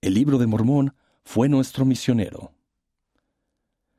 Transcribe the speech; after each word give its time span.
El 0.00 0.14
libro 0.14 0.38
de 0.38 0.46
Mormón 0.46 0.94
fue 1.24 1.48
nuestro 1.48 1.84
misionero. 1.84 2.52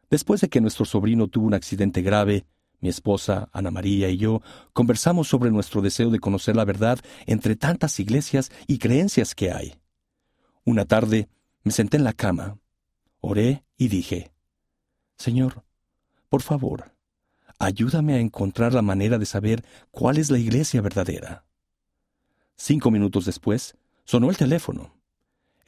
Después 0.09 0.39
de 0.39 0.47
que 0.47 0.61
nuestro 0.61 0.85
sobrino 0.85 1.27
tuvo 1.27 1.45
un 1.45 1.53
accidente 1.53 2.01
grave, 2.01 2.45
mi 2.79 2.87
esposa, 2.87 3.49
Ana 3.51 3.69
María 3.69 4.09
y 4.09 4.15
yo 4.15 4.41
conversamos 4.71 5.27
sobre 5.27 5.51
nuestro 5.51 5.81
deseo 5.81 6.09
de 6.09 6.19
conocer 6.19 6.55
la 6.55 6.63
verdad 6.63 6.99
entre 7.25 7.57
tantas 7.57 7.99
iglesias 7.99 8.49
y 8.65 8.77
creencias 8.77 9.35
que 9.35 9.51
hay. 9.51 9.75
Una 10.63 10.85
tarde 10.85 11.27
me 11.63 11.73
senté 11.73 11.97
en 11.97 12.05
la 12.05 12.13
cama, 12.13 12.59
oré 13.19 13.65
y 13.75 13.89
dije, 13.89 14.31
Señor, 15.17 15.65
por 16.29 16.41
favor, 16.41 16.93
ayúdame 17.59 18.13
a 18.13 18.19
encontrar 18.19 18.73
la 18.73 18.81
manera 18.81 19.17
de 19.17 19.25
saber 19.25 19.65
cuál 19.91 20.17
es 20.17 20.31
la 20.31 20.39
iglesia 20.39 20.81
verdadera. 20.81 21.43
Cinco 22.55 22.89
minutos 22.89 23.25
después, 23.25 23.75
sonó 24.05 24.29
el 24.29 24.37
teléfono. 24.37 24.98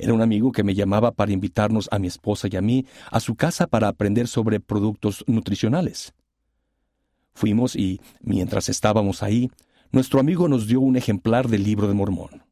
Era 0.02 0.16
un 0.16 0.22
amigo 0.24 0.52
que 0.52 0.64
me 0.64 0.74
llamaba 0.74 1.12
para 1.12 1.32
invitarnos 1.32 1.88
a 1.92 2.00
mi 2.00 2.08
esposa 2.08 2.48
y 2.52 2.56
a 2.56 2.62
mí 2.62 2.88
a 3.12 3.20
su 3.20 3.36
casa 3.36 3.68
para 3.68 3.88
aprender 3.88 4.28
sobre 4.28 4.60
productos 4.60 5.24
nutricionales. 5.28 6.16
Fuimos 7.36 7.76
y, 7.76 8.02
mientras 8.20 8.68
estábamos 8.68 9.22
ahí, 9.22 9.52
nuestro 9.92 10.20
amigo 10.20 10.48
nos 10.48 10.66
dio 10.66 10.82
un 10.82 10.96
ejemplar 10.98 11.50
del 11.50 11.64
libro 11.64 11.88
de 11.88 11.94
Mormón. 11.94 12.44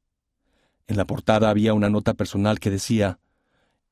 En 0.86 0.96
la 0.96 1.06
portada 1.06 1.50
había 1.50 1.74
una 1.74 1.90
nota 1.90 2.14
personal 2.14 2.60
que 2.60 2.70
decía, 2.70 3.18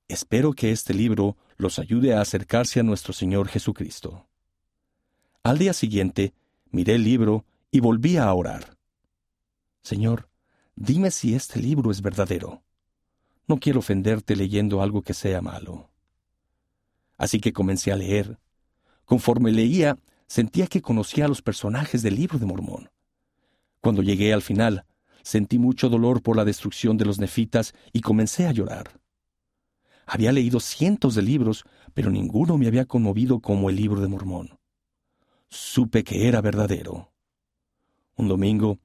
Espero 0.07 0.53
que 0.53 0.71
este 0.71 0.93
libro 0.93 1.35
los 1.57 1.79
ayude 1.79 2.13
a 2.13 2.21
acercarse 2.21 2.79
a 2.79 2.83
nuestro 2.83 3.11
Señor 3.11 3.47
Jesucristo. 3.47 4.27
Al 5.41 5.57
día 5.57 5.73
siguiente, 5.73 6.35
miré 6.69 6.93
el 6.93 7.03
libro 7.03 7.43
y 7.71 7.79
volví 7.79 8.17
a 8.17 8.31
orar. 8.31 8.77
Señor, 9.81 10.29
dime 10.75 11.09
si 11.09 11.33
este 11.33 11.59
libro 11.59 11.89
es 11.89 12.03
verdadero. 12.03 12.61
No 13.47 13.57
quiero 13.57 13.79
ofenderte 13.79 14.35
leyendo 14.35 14.81
algo 14.81 15.01
que 15.01 15.13
sea 15.13 15.41
malo. 15.41 15.89
Así 17.17 17.39
que 17.39 17.53
comencé 17.53 17.91
a 17.91 17.95
leer. 17.95 18.37
Conforme 19.05 19.51
leía, 19.51 19.97
sentía 20.27 20.67
que 20.67 20.81
conocía 20.81 21.25
a 21.25 21.27
los 21.29 21.41
personajes 21.41 22.01
del 22.01 22.15
libro 22.15 22.37
de 22.37 22.45
Mormón. 22.45 22.89
Cuando 23.79 24.03
llegué 24.03 24.33
al 24.33 24.41
final, 24.41 24.85
sentí 25.23 25.57
mucho 25.59 25.89
dolor 25.89 26.21
por 26.21 26.35
la 26.35 26.45
destrucción 26.45 26.97
de 26.97 27.05
los 27.05 27.19
nefitas 27.19 27.73
y 27.93 28.01
comencé 28.01 28.47
a 28.47 28.51
llorar. 28.51 28.99
Había 30.05 30.31
leído 30.31 30.59
cientos 30.59 31.15
de 31.15 31.21
libros, 31.21 31.65
pero 31.93 32.09
ninguno 32.09 32.57
me 32.57 32.67
había 32.67 32.85
conmovido 32.85 33.39
como 33.39 33.69
el 33.69 33.77
libro 33.77 34.01
de 34.01 34.07
Mormón. 34.07 34.57
Supe 35.49 36.03
que 36.03 36.27
era 36.27 36.41
verdadero. 36.41 37.11
Un 38.15 38.27
domingo, 38.27 38.79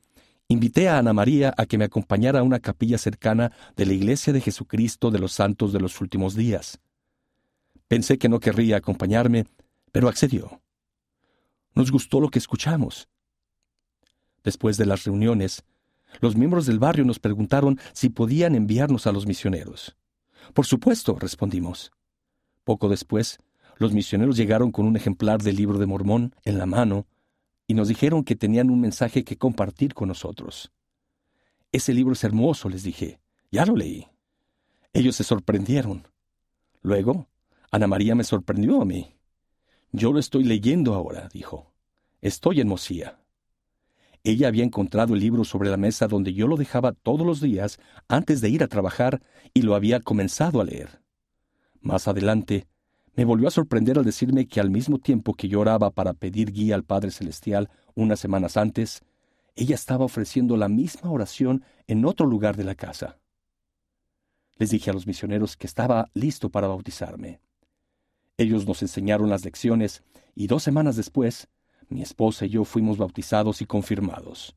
invité 0.52 0.88
a 0.88 0.98
Ana 0.98 1.12
María 1.12 1.54
a 1.56 1.66
que 1.66 1.78
me 1.78 1.84
acompañara 1.84 2.40
a 2.40 2.42
una 2.42 2.60
capilla 2.60 2.98
cercana 2.98 3.52
de 3.76 3.86
la 3.86 3.92
Iglesia 3.92 4.32
de 4.32 4.40
Jesucristo 4.40 5.10
de 5.10 5.18
los 5.18 5.32
Santos 5.32 5.72
de 5.72 5.80
los 5.80 6.00
Últimos 6.00 6.34
Días. 6.34 6.80
Pensé 7.88 8.18
que 8.18 8.28
no 8.28 8.40
querría 8.40 8.76
acompañarme, 8.76 9.46
pero 9.90 10.08
accedió. 10.08 10.62
Nos 11.74 11.90
gustó 11.90 12.20
lo 12.20 12.28
que 12.28 12.38
escuchamos. 12.38 13.08
Después 14.44 14.76
de 14.76 14.86
las 14.86 15.04
reuniones, 15.04 15.64
los 16.20 16.36
miembros 16.36 16.66
del 16.66 16.78
barrio 16.78 17.04
nos 17.04 17.18
preguntaron 17.18 17.78
si 17.92 18.08
podían 18.08 18.54
enviarnos 18.54 19.06
a 19.06 19.12
los 19.12 19.26
misioneros. 19.26 19.96
Por 20.54 20.66
supuesto, 20.66 21.16
respondimos. 21.18 21.92
Poco 22.64 22.88
después, 22.88 23.38
los 23.76 23.92
misioneros 23.92 24.36
llegaron 24.36 24.70
con 24.70 24.86
un 24.86 24.96
ejemplar 24.96 25.42
del 25.42 25.56
libro 25.56 25.78
de 25.78 25.86
Mormón 25.86 26.34
en 26.44 26.58
la 26.58 26.66
mano 26.66 27.06
y 27.66 27.74
nos 27.74 27.88
dijeron 27.88 28.24
que 28.24 28.36
tenían 28.36 28.70
un 28.70 28.80
mensaje 28.80 29.24
que 29.24 29.38
compartir 29.38 29.94
con 29.94 30.08
nosotros. 30.08 30.72
Ese 31.70 31.94
libro 31.94 32.12
es 32.12 32.24
hermoso, 32.24 32.68
les 32.68 32.82
dije. 32.82 33.20
Ya 33.50 33.64
lo 33.64 33.76
leí. 33.76 34.06
Ellos 34.92 35.16
se 35.16 35.24
sorprendieron. 35.24 36.06
Luego, 36.82 37.28
Ana 37.70 37.86
María 37.86 38.14
me 38.14 38.24
sorprendió 38.24 38.82
a 38.82 38.84
mí. 38.84 39.14
Yo 39.90 40.12
lo 40.12 40.18
estoy 40.18 40.44
leyendo 40.44 40.94
ahora, 40.94 41.28
dijo. 41.32 41.72
Estoy 42.20 42.60
en 42.60 42.68
Mosía. 42.68 43.18
Ella 44.24 44.48
había 44.48 44.64
encontrado 44.64 45.14
el 45.14 45.20
libro 45.20 45.44
sobre 45.44 45.70
la 45.70 45.76
mesa 45.76 46.06
donde 46.06 46.32
yo 46.32 46.46
lo 46.46 46.56
dejaba 46.56 46.92
todos 46.92 47.26
los 47.26 47.40
días 47.40 47.78
antes 48.08 48.40
de 48.40 48.50
ir 48.50 48.62
a 48.62 48.68
trabajar 48.68 49.22
y 49.52 49.62
lo 49.62 49.74
había 49.74 50.00
comenzado 50.00 50.60
a 50.60 50.64
leer. 50.64 51.02
Más 51.80 52.06
adelante, 52.06 52.68
me 53.14 53.24
volvió 53.24 53.48
a 53.48 53.50
sorprender 53.50 53.98
al 53.98 54.04
decirme 54.04 54.46
que 54.46 54.60
al 54.60 54.70
mismo 54.70 54.98
tiempo 54.98 55.34
que 55.34 55.48
yo 55.48 55.60
oraba 55.60 55.90
para 55.90 56.14
pedir 56.14 56.52
guía 56.52 56.74
al 56.74 56.84
Padre 56.84 57.10
Celestial 57.10 57.68
unas 57.94 58.20
semanas 58.20 58.56
antes, 58.56 59.02
ella 59.54 59.74
estaba 59.74 60.04
ofreciendo 60.04 60.56
la 60.56 60.68
misma 60.68 61.10
oración 61.10 61.64
en 61.86 62.04
otro 62.06 62.26
lugar 62.26 62.56
de 62.56 62.64
la 62.64 62.74
casa. 62.74 63.18
Les 64.56 64.70
dije 64.70 64.90
a 64.90 64.94
los 64.94 65.06
misioneros 65.06 65.56
que 65.56 65.66
estaba 65.66 66.10
listo 66.14 66.48
para 66.50 66.68
bautizarme. 66.68 67.40
Ellos 68.38 68.66
nos 68.66 68.80
enseñaron 68.80 69.28
las 69.28 69.44
lecciones 69.44 70.02
y 70.34 70.46
dos 70.46 70.62
semanas 70.62 70.96
después, 70.96 71.48
mi 71.88 72.00
esposa 72.00 72.46
y 72.46 72.50
yo 72.50 72.64
fuimos 72.64 72.96
bautizados 72.96 73.60
y 73.60 73.66
confirmados. 73.66 74.56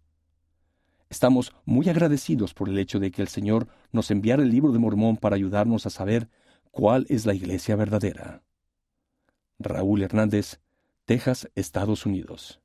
Estamos 1.10 1.54
muy 1.66 1.90
agradecidos 1.90 2.54
por 2.54 2.70
el 2.70 2.80
hecho 2.80 3.00
de 3.00 3.12
que 3.12 3.22
el 3.22 3.28
Señor 3.28 3.68
nos 3.92 4.12
enviara 4.12 4.44
el 4.44 4.50
libro 4.50 4.72
de 4.72 4.80
Mormón 4.80 5.18
para 5.18 5.36
ayudarnos 5.36 5.86
a 5.86 5.90
saber 5.90 6.30
cuál 6.76 7.06
es 7.08 7.26
la 7.26 7.34
iglesia 7.34 7.78
verdadera. 7.78 8.44
Raúl 9.60 10.04
Hernández, 10.04 10.60
Texas, 11.06 11.50
Estados 11.56 12.06
Unidos. 12.06 12.60